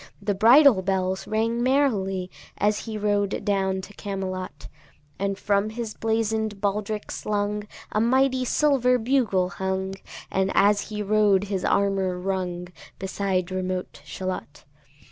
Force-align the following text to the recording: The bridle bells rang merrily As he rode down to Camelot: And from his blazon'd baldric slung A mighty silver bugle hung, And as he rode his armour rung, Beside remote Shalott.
The 0.19 0.33
bridle 0.33 0.81
bells 0.81 1.27
rang 1.27 1.61
merrily 1.61 2.31
As 2.57 2.85
he 2.85 2.97
rode 2.97 3.45
down 3.45 3.81
to 3.81 3.93
Camelot: 3.93 4.67
And 5.19 5.37
from 5.37 5.69
his 5.69 5.93
blazon'd 5.93 6.59
baldric 6.59 7.11
slung 7.11 7.67
A 7.91 8.01
mighty 8.01 8.43
silver 8.43 8.97
bugle 8.97 9.49
hung, 9.49 9.93
And 10.31 10.49
as 10.55 10.89
he 10.89 11.03
rode 11.03 11.43
his 11.43 11.63
armour 11.63 12.17
rung, 12.17 12.69
Beside 12.97 13.51
remote 13.51 14.01
Shalott. 14.03 14.65